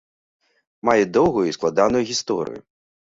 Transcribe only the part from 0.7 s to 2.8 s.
Мае доўгую і складаную гісторыю.